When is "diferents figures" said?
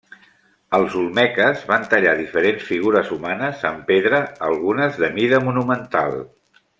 2.23-3.11